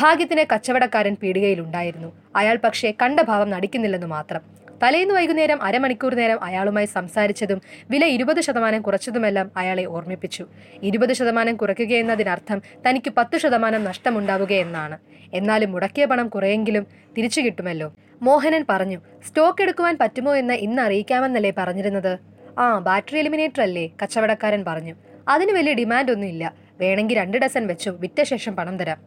[0.00, 2.12] ഭാഗ്യത്തിന് കച്ചവടക്കാരൻ പീടികയിലുണ്ടായിരുന്നു.
[2.36, 4.61] അയാൾ പക്ഷേ കണ്ട ഭാവം നടിക്കുന്നില്ലെന്ന് മാത്രം.
[4.82, 7.58] തലേന്ന് വൈകുന്നേരം അരമണിക്കൂർ നേരം അയാളുമായി സംസാരിച്ചതും
[7.90, 10.44] വില ഇരുപത് ശതമാനം കുറച്ചതുമെല്ലാം അയാളെ ഓർമ്മിപ്പിച്ചു.
[10.82, 14.98] ഇരുപത് ശതമാനം കുറയ്ക്കുകയെന്നതിനർത്ഥം തനിക്ക് പത്ത് ശതമാനം നഷ്ടമുണ്ടാവുകയെന്നാണ്
[15.32, 16.86] എന്നാലും മുടക്കിയ പണം കുറയെങ്കിലും
[17.18, 17.88] തിരിച്ചു കിട്ടുമല്ലോ.
[18.22, 18.98] മോഹനൻ പറഞ്ഞു
[19.28, 22.18] സ്റ്റോക്ക് എടുക്കുവാൻ പറ്റുമോ എന്ന് ഇന്ന് അറിയിക്കാമെന്നല്ലേ പറഞ്ഞിരുന്നത്?
[22.58, 24.94] ആ ബാറ്ററി എലിമിനേറ്റർ അല്ലേ കച്ചവടക്കാരൻ പറഞ്ഞു.
[25.28, 28.98] അതിന് വലിയ ഡിമാൻഡ് ഇല്ല വേണമെങ്കിൽ രണ്ട് ഡസൻ വെച്ചു വിറ്റ ശേഷം പണം തരാം.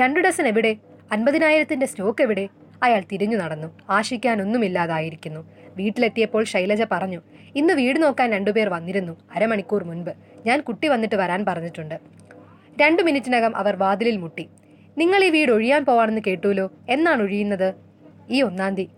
[0.00, 0.76] രണ്ട് ഡസൻ എവിടെ?
[1.12, 2.48] അൻപതിനായിരത്തിന്റെ സ്റ്റോക്ക് എവിടെ?
[2.82, 3.68] അയാൾ തിരിഞ്ഞു നടന്നു.
[3.90, 5.40] ആശിക്കാനൊന്നുമില്ലാതായിരിക്കുന്നു.
[5.76, 7.20] വീട്ടിലെത്തിയപ്പോൾ ശൈലജ പറഞ്ഞു
[7.54, 10.10] ഇന്ന് വീട് നോക്കാൻ രണ്ടുപേർ വന്നിരുന്നു അരമണിക്കൂർ മുൻപ്.
[10.46, 12.00] ഞാൻ കുട്ടി വന്നിട്ട് വരാൻ പറഞ്ഞിട്ടുണ്ട്.
[12.82, 14.48] രണ്ടു മിനിറ്റിനകം അവർ വാതിലിൽ മുട്ടി.
[14.98, 17.74] നിങ്ങൾ ഈ വീട് ഒഴിയാൻ പോവാണെന്ന് കേട്ടുവല്ലോ എന്നാണ് ഒഴിയുന്നത്?
[18.30, 18.92] ഈ ഒന്നാം തീയതി.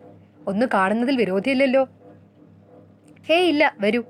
[0.46, 1.88] ഒന്ന് കാണുന്നതിൽ വിരോധിയില്ലല്ലോ
[3.28, 4.02] ഹേ ഇല്ല വരൂ.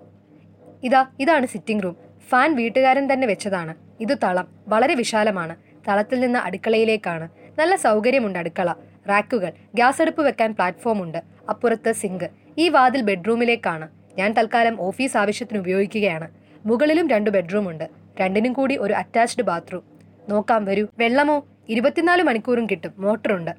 [0.85, 1.97] ഇതാ ഇതാണ് സിറ്റിംഗ് റൂം.
[2.29, 3.75] ഫാൻ വീട്ടുകാരൻ തന്നെ വെച്ചതാണ്.
[4.01, 4.49] ഇത് തളം.
[4.69, 5.57] വളരെ വിശാലമാണ്.
[5.89, 7.29] തളത്തിൽ നിന്ന് അടുക്കളയിലേക്കാണ്.
[7.59, 8.75] നല്ല സൗകര്യമുണ്ട് അടുക്കള.
[9.09, 11.21] റാക്കുകൾ ഗ്യാസ് അടുപ്പ് വെക്കാൻ പ്ലാറ്റ്ഫോം ഉണ്ട്.
[11.49, 16.29] അപ്പുറത്ത് സിങ്ക് ഈ വാതിൽ ബെഡ്റൂമിലേക്കാണ് ഞാൻ തൽക്കാലം ഓഫീസ് ആവശ്യത്തിന് ഉപയോഗിക്കുകയാണ്.
[16.67, 17.89] മുകളിലും രണ്ട് ബെഡ്റൂം ഉണ്ട്.
[18.21, 19.83] രണ്ടിനും കൂടി ഒരു അറ്റാച്ച്ഡ് ബാത്റൂം
[20.29, 20.87] നോക്കാം വരൂ.
[20.99, 21.47] വെള്ളമോ?
[21.69, 22.93] ഇരുപത്തിനാല് മണിക്കൂറും കിട്ടും.
[22.99, 23.51] മോട്ടറുണ്ട്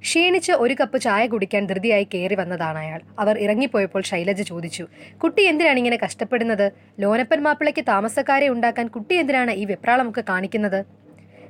[0.00, 3.00] ക്ഷീണിച്ച് ഒരു കപ്പ് ചായ കുടിക്കാൻ ധൃതിയായി കയറി വന്നതാണ് അയാൾ.
[3.18, 4.84] അവർ ഇറങ്ങിപ്പോയപ്പോൾ ശൈലജ ചോദിച്ചു
[5.22, 6.72] കുട്ടി എന്തിനാണ് ഇങ്ങനെ കഷ്ടപ്പെടുന്നത്?
[7.00, 10.84] ലോനപ്പൻ മാപ്പിളയ്ക്ക് താമസക്കാരെ ഉണ്ടാക്കാൻ കുട്ടി എന്തിനാണ് ഈ വെപ്രാളമൊക്കെ കാണിക്കുന്നത്?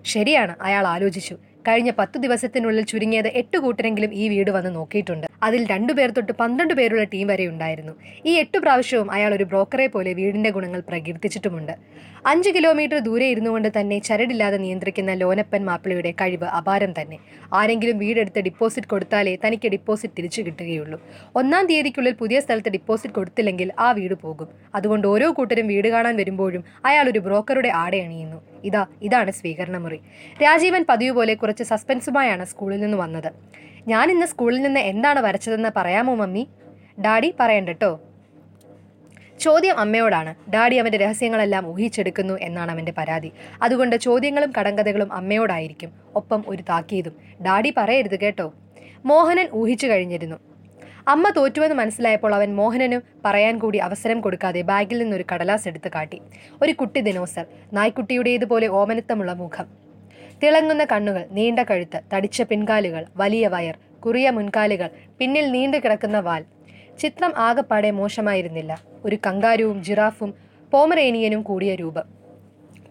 [0.05, 1.37] ശരിയാണ് അയാൾ ആലോചിച്ചു.
[1.68, 5.26] കഴിഞ്ഞ പത്തു ദിവസത്തിനുള്ളിൽ ചുരുങ്ങിയത് എട്ട് കൂട്ടരെങ്കിലും ഈ വീട് വന്ന് നോക്കിയിട്ടുണ്ട്.
[5.42, 7.92] അതിൽ രണ്ടുപേർ തൊട്ട് പന്ത്രണ്ട് പേരുള്ള ടീം വരെ ഉണ്ടായിരുന്നു.
[8.26, 11.73] ഈ എട്ട് പ്രാവശ്യവും അയാൾ ഒരു ബ്രോക്കറെ പോലെ വീടിന്റെ ഗുണങ്ങൾ പ്രകീർത്തിച്ചിട്ടുമുണ്ട്.
[12.26, 17.18] അഞ്ച് കിലോമീറ്റർ ദൂരെ ഇരുന്നുകൊണ്ട് തന്നെ ചരടില്ലാതെ നിയന്ത്രിക്കുന്ന ലോനപ്പൻ മാപ്പിളയുടെ കഴിവ് അപാരം തന്നെ.
[17.52, 20.99] ആരെങ്കിലും വീടെടുത്ത് ഡിപ്പോസിറ്റ് കൊടുത്താലേ തനിക്ക് ഡിപ്പോസിറ്റ് തിരിച്ചു കിട്ടുകയുള്ളൂ.
[21.37, 24.49] ഒന്നാം തീയതിക്കുള്ളിൽ പുതിയ സ്ഥലത്ത് ഡിപ്പോസിറ്റ് കൊടുത്തില്ലെങ്കിൽ ആ വീട് പോകും.
[24.75, 30.00] അതുകൊണ്ട് ഓരോ കൂട്ടരും വീട് കാണാൻ വരുമ്പോഴും അയാൾ ഒരു ബ്രോക്കറുടെ ആടെ അണിയുന്നു ഇതാ ഇതാണ് സ്വീകരണ മുറി.
[30.42, 33.33] രാജീവൻ പതിവ് പോലെ കുറച്ച് സസ്പെൻസുമായാണ് സ്കൂളിൽ നിന്ന് വന്നത്.
[33.88, 36.49] ഞാൻ ഇന്ന് സ്കൂളിൽ നിന്ന് എന്താണ് വരച്ചതെന്ന് പറയാമോ മമ്മി?
[37.00, 38.00] ഡാഡി പറയണ്ടട്ടോ.
[39.40, 40.35] ചോദ്യം അമ്മയോടാണ്.
[40.50, 43.33] ഡാഡി അവന്റെ രഹസ്യങ്ങളെല്ലാം ഊഹിച്ചെടുക്കുന്നു എന്നാണ് അവന്റെ പരാതി.
[43.62, 45.92] അതുകൊണ്ട് ചോദ്യങ്ങളും കടങ്കഥകളും അമ്മയോടായിരിക്കും.
[46.14, 47.14] ഒപ്പം ഒരു താക്കീതും.
[47.47, 48.54] ഡാഡി പറയരുത് കേട്ടോ.
[49.04, 50.54] മോഹനൻ ഊഹിച്ചു കഴിഞ്ഞിരുന്നു.
[51.07, 56.19] അമ്മ തോറ്റുവെന്ന് മനസ്സിലായപ്പോൾ അവൻ മോഹനന് പറയാൻ കൂടി അവസരം കൊടുക്കാതെ ബാഗിൽ നിന്നൊരു കടലാസ് എടുത്തു കാട്ടി.
[56.63, 59.67] ഒരു കുട്ടി ദിനോസർ നായ്ക്കുട്ടിയുടേതുപോലെ ഓമനത്തമുള്ള മുഖം.
[60.43, 66.43] തിളങ്ങുന്ന കണ്ണുകൾ നീണ്ട കഴുത്ത് തടിച്ച പിൻകാലുകൾ വലിയ വയർ കുറിയ മുൻകാലുകൾ പിന്നിൽ നീണ്ടു കിടക്കുന്ന വാൽ.
[67.01, 68.73] ചിത്രം ആകെപ്പാടെ മോശമായിരുന്നില്ല.
[69.05, 70.35] ഒരു കങ്കാരുവും ജിറാഫും
[70.73, 72.07] പോമറേനിയനും കൂടിയ രൂപം.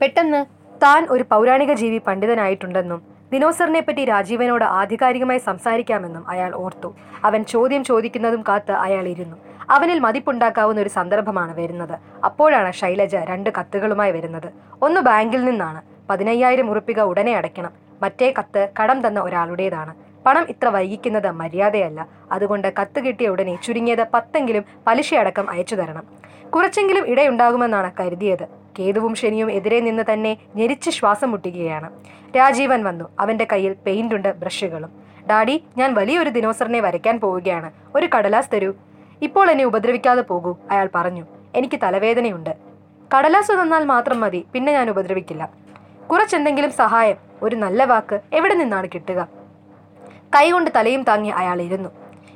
[0.01, 0.45] പെട്ടെന്ന്
[0.83, 6.89] താൻ ഒരു പൗരാണിക ജീവി പണ്ഡിതനായിട്ടുണ്ടെന്നും ദിനോസറിനെ പറ്റി രാജീവനോട് ആധികാരികമായി സംസാരിക്കാമെന്നും അയാൾ ഓർത്തു.
[7.27, 9.37] അവൻ ചോദ്യം ചോദിക്കുന്നതും കാത്ത് അയാൾ ഇരുന്നു.
[9.75, 11.95] അവനിൽ മതിപ്പുണ്ടാക്കാവുന്ന ഒരു സന്ദർഭമാണ് വരുന്നത്.
[12.27, 14.47] അപ്പോഴാണ് ശൈലജ രണ്ട് കത്തുകളുമായി വരുന്നത്.
[14.85, 15.81] ഒന്ന് ബാങ്കിൽ നിന്നാണ്.
[16.09, 17.73] പതിനയ്യായിരം ഉറുപ്പിക ഉടനെ അടയ്ക്കണം.
[18.03, 19.93] മറ്റേ കത്ത് കടം തന്ന ഒരാളുടേതാണ്.
[20.25, 22.01] പണം ഇത്ര വൈകിക്കുന്നത് മര്യാദയല്ല.
[22.35, 26.05] അതുകൊണ്ട് കത്ത് കിട്ടിയ ഉടനെ ചുരുങ്ങിയത് പത്തെങ്കിലും പലിശയടക്കം അയച്ചു തരണം.
[26.53, 28.45] കുറച്ചെങ്കിലും ഇടയുണ്ടാകുമെന്നാണ് കരുതിയത്.
[28.79, 31.89] കേതുവും ശനിയും എതിരെ നിന്ന് തന്നെ ഞെരിച്ച് ശ്വാസം മുട്ടുകയാണ്.
[32.37, 33.05] രാജീവൻ വന്നു.
[33.19, 34.91] അവന്റെ കയ്യിൽ പെയിന്റുണ്ട് ബ്രഷുകളും.
[35.29, 37.71] ഡാഡി ഞാൻ വലിയൊരു ദിനോസറിനെ വരയ്ക്കാൻ പോവുകയാണ്.
[37.95, 38.73] ഒരു കടലാസ് തരൂ.
[39.21, 41.25] ഇപ്പോൾ എന്നെ ഉപദ്രവിക്കാതെ പോകൂ അയാൾ പറഞ്ഞു.
[41.55, 42.53] എനിക്ക് തലവേദനയുണ്ട്.
[43.15, 45.49] കടലാസ് തന്നാൽ മാത്രം മതി പിന്നെ ഞാൻ ഉപദ്രവിക്കില്ല.
[46.11, 49.27] കുറച്ചെന്തെങ്കിലും സഹായം ഒരു നല്ല വാക്ക് എവിടെ നിന്നാണ് കിട്ടുക?
[50.35, 51.89] കൈകൊണ്ട് തലയും താങ്ങി അയാൾ ഇരുന്നു.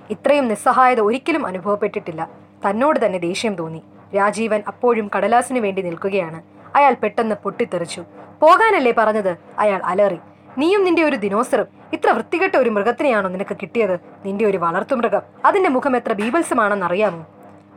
[0.10, 2.30] ഇത്രയും നിസ്സഹായത ഒരിക്കലും അനുഭവപ്പെട്ടിട്ടില്ല.
[2.66, 3.82] തന്നോട് തന്നെ ദേഷ്യം തോന്നി.
[4.16, 6.44] രാജീവൻ അപ്പോഴും കടലാസിനു വേണ്ടി നിൽക്കുകയാണ്.
[6.76, 8.04] അയാൾ പെട്ടെന്ന് പൊട്ടിത്തെറിച്ചു.
[8.42, 9.38] പോകാനല്ലേ പറഞ്ഞത്?
[9.60, 10.18] അയാൾ അലറി.
[10.58, 11.66] നീയും നിന്റെ ഒരു ദിനോസറും.
[11.94, 14.00] ഇത്ര വൃത്തികെട്ട ഒരു മൃഗത്തിനെയാണോ നിനക്ക് കിട്ടിയത്?
[14.26, 15.22] നിന്റെ ഒരു വളർത്തുമൃഗം.
[15.46, 17.26] അതിന്റെ മുഖം എത്ര ബീഭത്സമാണെന്നറിയാമോ?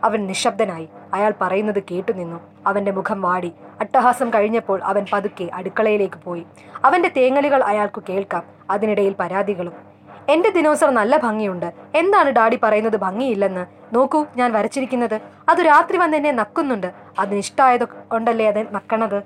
[0.04, 0.88] അവൻ നിശബ്ദനായി.
[1.14, 2.40] അയാൾ പറയുന്നത് കേട്ടു നിന്നു.
[2.66, 3.52] അവന്റെ മുഖം വാടി.
[3.80, 6.46] അട്ടഹാസം കഴിഞ്ഞപ്പോൾ അവൻ പതുക്കെ അടുക്കളയിലേക്ക് പോയി.
[6.84, 8.42] അവന്റെ തേങ്ങലുകൾ അയാൾക്ക് കേൾക്കാം.
[8.70, 9.89] അതിനിടയിൽ പരാതികളും
[10.32, 11.68] എന്റെ ദിനോസർ നല്ല ഭംഗിയുണ്ട്.
[12.00, 13.64] എന്താണ് ഡാഡി പറയുന്നത് ഭംഗിയില്ലെന്ന്?
[13.94, 15.14] നോക്കൂ ഞാൻ വരച്ചിരിക്കുന്നത്.
[15.48, 16.88] അത് രാത്രി വന്ന് എന്നെ നക്കുന്നുണ്ട്.
[17.18, 19.18] അതിനിഷ്ടായത് കൊണ്ടല്ലേ അത് നക്കണത്?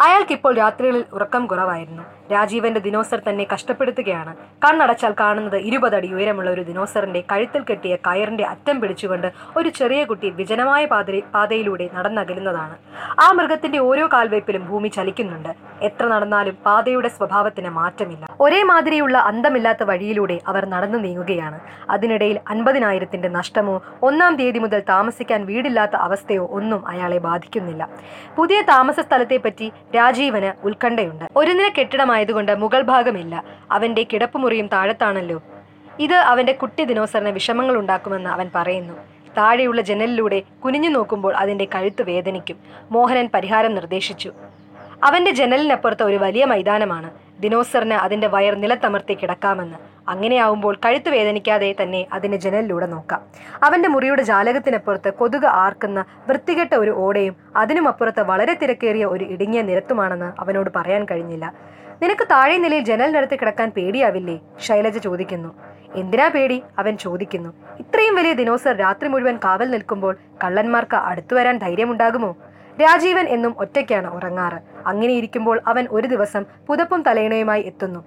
[0.00, 2.02] അയാൾക്കിപ്പോൾ രാത്രികളിൽ ഉറക്കം കുറവായിരുന്നു.
[2.32, 4.34] രാജീവന്റെ ദിനോസർ തന്നെ കഷ്ടപ്പെടുത്തുകയാണ്.
[4.64, 10.86] കണ്ണടച്ചാൽ കാണുന്നത് ഇരുപതടി ഉയരമുള്ള ഒരു ദിനോസറിന്റെ കഴുത്തിൽ കെട്ടിയ കയറിന്റെ അറ്റം പിടിച്ചുകൊണ്ട് ഒരു ചെറിയ കുട്ടി വിജനമായ
[10.86, 12.76] പാത പാതയിലൂടെ നടന്നകലുന്നതാണ്.
[13.20, 15.54] ആ മൃഗത്തിന്റെ ഓരോ കാൽവയ്പിലും ഭൂമി ചലിക്കുന്നുണ്ട്.
[15.82, 18.26] എത്ര നടന്നാലും പാതയുടെ സ്വഭാവത്തിന് മാറ്റമില്ല.
[18.40, 21.60] ഒരേ മാതിരിയുള്ള അന്തമില്ലാത്ത വഴിയിലൂടെ അവർ നടന്നു നീങ്ങുകയാണ്.
[21.90, 27.88] അതിനിടയിൽ അൻപതിനായിരത്തിന്റെ നഷ്ടമോ ഒന്നാം തീയതി മുതൽ താമസിക്കാൻ വീടില്ലാത്ത അവസ്ഥയോ ഒന്നും അയാളെ ബാധിക്കുന്നില്ല.
[28.36, 31.24] പുതിയ താമസ സ്ഥലത്തെപ്പറ്റി രാജീവന് ഉത്കണ്ഠയുണ്ട്.
[31.36, 33.44] ഒരു നില കെട്ടിടമായതുകൊണ്ട് മുകൾ ഭാഗമില്ല.
[33.70, 35.42] അവന്റെ കിടപ്പുമുറിയും താഴത്താണല്ലോ.
[36.00, 38.94] ഇത് അവന്റെ കുട്ടി ദിനോസറിന് വിഷമങ്ങൾ ഉണ്ടാക്കുമെന്ന് അവൻ പറയുന്നു.
[39.36, 42.56] താഴെയുള്ള ജനലിലൂടെ കുനിഞ്ഞു നോക്കുമ്പോൾ അതിന്റെ കഴുത്ത് വേദനിക്കും.
[42.90, 44.32] മോഹനൻ പരിഹാരം നിർദ്ദേശിച്ചു.
[45.04, 47.10] അവന്റെ ജനലിനപ്പുറത്ത് ഒരു വലിയ മൈതാനമാണ്.
[47.40, 49.91] ദിനോസറിന് അതിന്റെ വയർ നിലത്തമർത്തി കിടക്കാമെന്ന്.
[50.08, 53.20] അങ്ങനെയാവുമ്പോൾ കഴുത്ത് വേദനിക്കാതെ തന്നെ അതിനെ ജനലിലൂടെ നോക്കാം.
[53.62, 60.70] അവന്റെ മുറിയുടെ ജാലകത്തിനപ്പുറത്ത് കൊതുക് ആർക്കുന്ന വൃത്തികെട്ട ഒരു ഓടയും അതിനുമപ്പുറത്ത് വളരെ തിരക്കേറിയ ഒരു ഇടുങ്ങിയ നിരത്തുമാണെന്ന് അവനോട്
[60.76, 61.52] പറയാൻ കഴിഞ്ഞില്ല.
[62.02, 64.40] നിനക്ക് താഴെ നിലയിൽ ജനലിനടുത്ത് കിടക്കാൻ പേടിയാവില്ലേ?
[64.58, 65.54] ശൈലജ ചോദിക്കുന്നു.
[65.94, 66.62] എന്തിനാ പേടി?
[66.78, 67.54] അവൻ ചോദിക്കുന്നു.
[67.78, 72.36] ഇത്രയും വലിയ ദിനോസർ രാത്രി മുഴുവൻ കാവൽ നിൽക്കുമ്പോൾ കള്ളന്മാർക്ക് അടുത്തു വരാൻ ധൈര്യമുണ്ടാകുമോ?
[72.82, 74.58] രാജീവൻ എന്നും ഒറ്റയ്ക്കാണ് ഉറങ്ങാറ്.
[74.86, 78.04] അങ്ങനെ ഇരിക്കുമ്പോൾ അവൻ ഒരു ദിവസം പുതപ്പും തലയിണയുമായി എത്തുന്നു.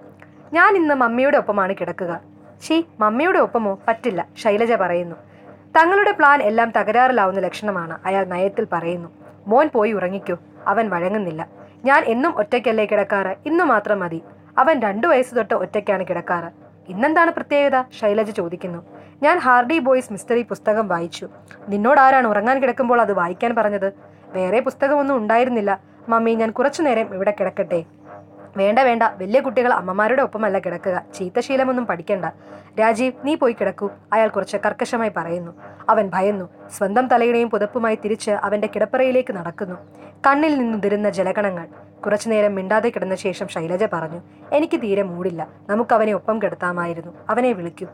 [0.52, 2.20] ഞാൻ ഇന്ന് മമ്മിയുടെ ഒപ്പമാണ് കിടക്കുക.
[2.62, 3.78] ഷീ മമ്മിയുടെ ഒപ്പമോ?
[3.88, 5.16] പറ്റില്ല ശൈലജ പറയുന്നു.
[5.76, 9.08] തങ്ങളുടെ പ്ലാൻ എല്ലാം തകരാറിലാവുന്ന ലക്ഷണമാണ് അയാൾ നയത്തിൽ പറയുന്നു.
[9.46, 11.48] മോൻ പോയി ഉറങ്ങിക്കോ അവൻ വഴങ്ങുന്നില്ല.
[11.84, 13.36] ഞാൻ എന്നും ഒറ്റയ്ക്കല്ലേ കിടക്കാറ്?
[13.46, 14.22] ഇന്നു മാത്രം മതി.
[14.58, 16.50] അവൻ രണ്ടു വയസ്സ് തൊട്ട് ഒറ്റയ്ക്കാണ് കിടക്കാറ്.
[16.88, 17.84] ഇന്നെന്താണ് പ്രത്യേകത?
[18.00, 18.86] ശൈലജ ചോദിക്കുന്നു.
[19.22, 21.28] ഞാൻ ഹാർഡി ബോയ്സ് മിസ്റ്ററി പുസ്തകം വായിച്ചു.
[21.68, 23.92] നിന്നോട് ആരാണ് ഉറങ്ങാൻ കിടക്കുമ്പോൾ അത് വായിക്കാൻ പറഞ്ഞത്?
[24.26, 25.80] വേറെ പുസ്തകമൊന്നും ഉണ്ടായിരുന്നില്ല.
[26.08, 27.84] മമ്മി ഞാൻ കുറച്ചു നേരം ഇവിടെ കിടക്കട്ടെ.
[28.56, 29.02] വേണ്ട വേണ്ട.
[29.02, 31.02] വലിയ കുട്ടികൾ അമ്മമാരുടെ ഒപ്പമല്ല കിടക്കുക.
[31.14, 32.24] ചീത്തശീലമൊന്നും പഠിക്കണ്ട.
[32.80, 33.90] രാജീവ് നീ പോയി കിടക്കൂ.
[34.12, 35.52] അയാൾ കുറച്ച് കർക്കശമായി പറയുന്നു.
[35.88, 36.48] അവൻ ഭയന്നു.
[36.70, 39.76] സ്വന്തം തലയുടെയും പുതപ്പുമായി തിരിച്ച് അവന്റെ കിടപ്പറയിലേക്ക് നടക്കുന്നു.
[40.26, 41.66] കണ്ണിൽ നിന്നുതിരുന്ന ജലകണങ്ങൾ.
[42.04, 44.20] കുറച്ചുനേരം മിണ്ടാതെ കിടന്ന ശേഷം ശൈലജ പറഞ്ഞു
[44.52, 45.48] എനിക്ക് തീരെ മൂടില്ല.
[45.70, 47.12] നമുക്ക് അവനെ ഒപ്പം കിടത്താമായിരുന്നു.
[47.28, 47.86] അവനെ വിളിക്കൂ.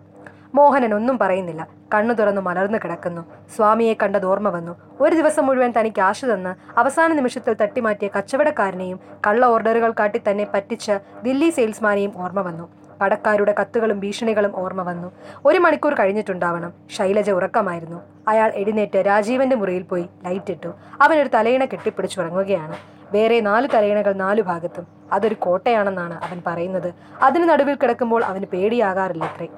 [0.54, 1.68] മോഹനൻ ഒന്നും പറയുന്നില്ല.
[1.94, 3.22] കണ്ണു തുറന്നു മലർന്നു കിടക്കുന്നു.
[3.56, 4.76] സ്വാമിയെ കണ്ടത് ഓർമ്മ വന്നു.
[5.00, 10.92] ഒരു ദിവസം മുഴുവൻ തനിക്ക് ആശ തന്ന് അവസാന നിമിഷത്തിൽ തട്ടിമാറ്റിയ കച്ചവടക്കാരനെയും കള്ള ഓർഡറുകൾ കാട്ടി തന്നെ പറ്റിച്ച
[11.22, 12.68] ദില്ലി സെയിൽസ്മാനെയും ഓർമ്മ വന്നു.
[13.04, 15.12] കടക്കാരുടെ കത്തുകളും ഭീഷണികളും ഓർമ്മ വന്നു.
[15.44, 16.72] ഒരു മണിക്കൂർ കഴിഞ്ഞിട്ടുണ്ടാവണം.
[16.96, 18.02] ശൈലജ ഉറക്കമായിരുന്നു.
[18.28, 20.72] അയാൾ എഴുന്നേറ്റ് രാജീവന്റെ മുറിയിൽ പോയി ലൈറ്റ് ഇട്ടു.
[21.00, 22.76] അവനൊരു തലയിണ കെട്ടിപ്പിടിച്ചു ഉറങ്ങുകയാണ്.
[23.12, 24.86] വേറെ നാല് തലയിണകൾ നാലു ഭാഗത്തും.
[25.12, 26.94] അതൊരു കോട്ടയാണെന്നാണ് അവൻ പറയുന്നത്.
[27.22, 29.48] അതിന് നടുവിൽ കിടക്കുമ്പോൾ അവന് പേടിയാകാറില്ലത്രേ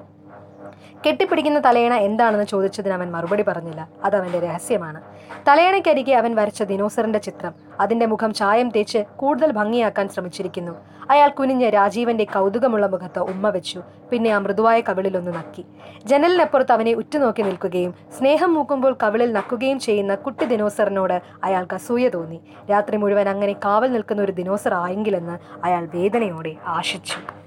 [1.05, 3.89] കെട്ടിപ്പിടിക്കുന്ന തലയണ എന്താണെന്ന് ചോദിച്ചതിന് അവൻ മറുപടി പറഞ്ഞില്ല.
[4.03, 5.01] അത് അവന്റെ രഹസ്യമാണ്.
[5.47, 7.53] തലയണയ്ക്കരികെ അവൻ വരച്ച ദിനോസറിന്റെ ചിത്രം.
[7.79, 10.71] അതിന്റെ മുഖം ചായം തേച്ച് കൂടുതൽ ഭംഗിയാക്കാൻ ശ്രമിച്ചിരിക്കുന്നു.
[11.09, 13.81] അയാൾ കുനിഞ്ഞ് രാജീവന്റെ കൗതുകമുള്ള മുഖത്ത് ഉമ്മ വെച്ചു.
[14.11, 15.65] പിന്നെ ആ മൃദുവായ കവിളിലൊന്ന് നക്കി.
[16.05, 22.41] ജനലിനപ്പുറത്ത് അവനെ ഉറ്റുനോക്കി നിൽക്കുകയും സ്നേഹം മൂക്കുമ്പോൾ കവിളിൽ നക്കുകയും ചെയ്യുന്ന കുട്ടി ദിനോസറിനോട് അയാൾക്ക് അസൂയ തോന്നി.
[22.71, 27.44] രാത്രി മുഴുവൻ അങ്ങനെ കാവൽ നിൽക്കുന്ന ഒരു ദിനോസർ ആയെങ്കിലെന്ന് അയാൾ വേദനയോടെ ആശിച്ചു.